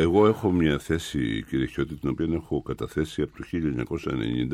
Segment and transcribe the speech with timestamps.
[0.00, 3.44] Εγώ έχω μια θέση, κύριε Χιώτη, την οποία έχω καταθέσει από το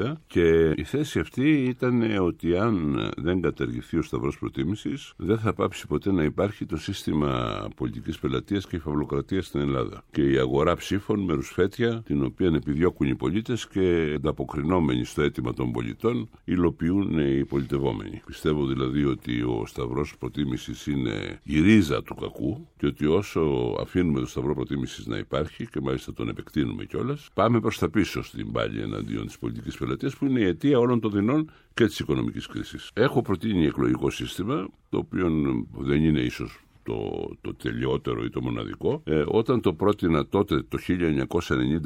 [0.06, 5.54] 1990 και η θέση αυτή ήταν ότι αν δεν καταργηθεί ο Σταυρός Προτίμησης, δεν θα
[5.54, 10.04] πάψει ποτέ να υπάρχει το σύστημα πολιτικής πελατείας και φαυλοκρατίας στην Ελλάδα.
[10.10, 15.52] Και η αγορά ψήφων με ρουσφέτια, την οποία επιδιώκουν οι πολίτες και ανταποκρινόμενοι στο αίτημα
[15.52, 18.22] των πολιτών, υλοποιούν οι πολιτευόμενοι.
[18.26, 24.20] Πιστεύω δηλαδή ότι ο Σταυρός Προτίμησης είναι η ρίζα του κακού και ότι όσο αφήνουμε
[24.20, 25.32] το Σταυρό Προτίμησης να υπάρχει
[25.70, 30.16] και μάλιστα τον επεκτείνουμε κιόλας, πάμε προς τα πίσω στην πάλη εναντίον της πολιτικής πελατείας
[30.16, 32.90] που είναι η αιτία όλων των δεινών και της οικονομικής κρίσης.
[32.94, 35.30] Έχω προτείνει εκλογικό σύστημα, το οποίο
[35.78, 39.02] δεν είναι ίσως το, το τελειότερο ή το μοναδικό.
[39.04, 40.78] Ε, όταν το πρότεινα τότε το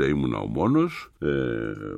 [0.01, 1.29] 1990 ήμουνα ο μόνος, ε,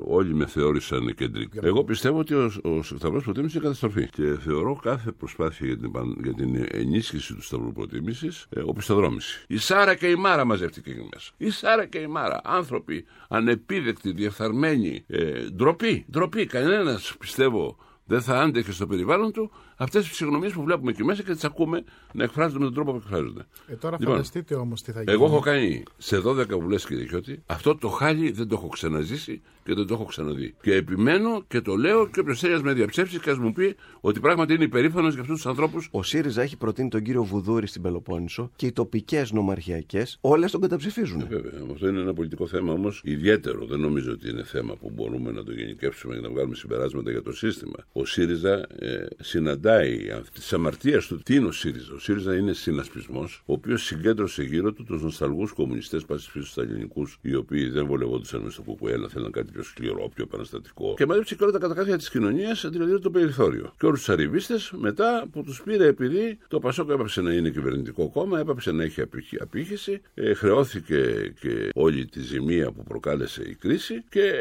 [0.06, 1.60] όλοι με θεώρησαν κεντρικό.
[1.62, 5.90] Εγώ πιστεύω ότι ο, ο Σταυρός Προτίμησης είναι καταστροφή και θεωρώ κάθε προσπάθεια για την,
[6.23, 9.45] για την ενίσχυση του Σταυρού Προτίμησης ε, οπισθοδρόμηση.
[9.48, 11.32] Η Σάρα και η Μάρα μαζεύτηκε εκεί μέσα.
[11.37, 16.46] Η Σάρα και η Μάρα, άνθρωποι ανεπίδεκτοι, διεφθαρμένοι, ε, ντροπή, ντροπή.
[16.46, 17.76] Κανένας πιστεύω
[18.10, 21.44] δεν θα άντεχε στο περιβάλλον του αυτές τις ψυχονομίες που βλέπουμε εκεί μέσα και τις
[21.44, 23.46] ακούμε να εκφράζονται με τον τρόπο που εκφράζονται.
[23.66, 25.12] Ε, τώρα λοιπόν, φανταστείτε όμως τι θα γίνει.
[25.12, 29.42] Εγώ έχω κάνει σε 12 βουλέ, κύριε Χιώτη, αυτό το χάλι δεν το έχω ξαναζήσει
[29.64, 30.54] και δεν το έχω ξαναδεί.
[30.62, 34.20] Και επιμένω και το λέω και όποιος θέλει με διαψεύσει και α μου πει ότι
[34.20, 35.88] πράγματι είναι υπερήφανος για αυτούς τους ανθρώπους.
[35.90, 40.60] Ο ΣΥΡΙΖΑ έχει προτείνει τον κύριο Βουδούρη στην Πελοπόννησο και οι τοπικές νομαρχιακές όλες τον
[40.60, 41.20] καταψηφίζουν.
[41.20, 41.52] Ε, βέβαια.
[41.72, 43.66] Αυτό είναι ένα πολιτικό θέμα όμως ιδιαίτερο.
[43.66, 47.22] Δεν νομίζω ότι είναι θέμα που μπορούμε να το γενικεύσουμε και να βγάλουμε συμπεράσματα για
[47.22, 47.76] το σύστημα.
[48.01, 49.98] Ο ΣΥΡΙΖΑ ε, συναντάει
[50.34, 51.18] της αμαρτίας του.
[51.23, 55.52] Τι είναι ο ΣΥΡΙΖΑ; Ο ΣΥΡΙΖΑ είναι συνασπισμός, ο οποίος συγκέντρωσε γύρω του τους νοσταλγούς
[55.52, 60.24] κομμουνιστές πασιφίστου ελληνικού, οι οποίοι δεν βολευόντουσαν μες στο κουκουέλα, θέλαν κάτι πιο σκληρό, πιο
[60.24, 60.95] επαναστατικό.
[60.96, 63.73] Και μάλιστα και όλα τα κατακάθια της κοινωνίας, δηλαδή το περιθώριο.
[63.78, 68.09] Και όλους τους αριβίστες μετά που τους πήρε επειδή το Πασόκ έπαψε να είναι κυβερνητικό
[68.09, 69.03] κόμμα, έπαψε να έχει
[69.41, 74.32] απήχηση, ε, χρεώθηκε και όλη τη ζημία που προκάλεσε η κρίση και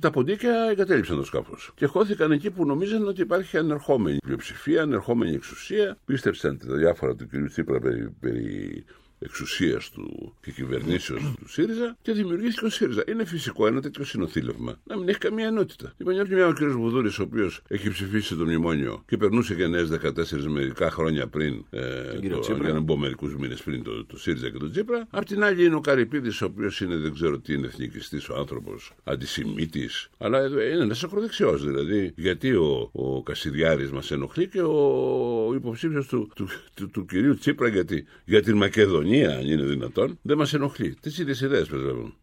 [0.00, 1.72] τα ποντίκια εγκατέλειψαν το σκάφος.
[1.74, 5.98] Και χώθηκαν εκεί που νομίζαν ότι υπάρχει ανερχόμενη πλειοψηφία, ανερχόμενη εξουσία.
[6.04, 7.48] Πίστεψαν τα διάφορα του κ.
[7.48, 8.84] Τσίπρα περί, περί
[9.18, 13.04] εξουσίας του και κυβερνήσεως του ΣΥΡΙΖΑ και δημιουργήθηκε ο ΣΥΡΙΖΑ.
[13.08, 15.94] Είναι φυσικό ένα τέτοιο συνοθήλευμα να μην έχει καμία ενότητα.
[15.96, 16.58] Λοιπόν, μια μια ο κ.
[16.64, 21.80] Βουδούρης, ο οποίος έχει ψηφίσει το μνημόνιο και περνούσε γενναίε 14 μερικά χρόνια πριν, ε,
[22.28, 25.06] το, για να μπω μερικούς μήνες πριν το, το ΣΥΡΙΖΑ και τον Τσίπρα.
[25.10, 28.36] Απ' την άλλη είναι ο Καρυπίδης, ο οποίος είναι δεν ξέρω τι είναι εθνικιστής ο
[28.36, 32.12] άνθρωπος, αντισημίτης, αλλά είναι ένας ακροδεξιός δηλαδή.
[32.16, 37.68] Γιατί ο, ο Κασιδιάρης μας ενοχλεί και ο υποψήφιος του, του, του, του, κυρίου Τσίπρα
[37.68, 40.94] γιατί, για την Μακεδονία αν είναι δυνατόν, δεν μας ενοχλεί.
[41.00, 42.14] Τις ίδιες ιδέες πρεσβεύουν.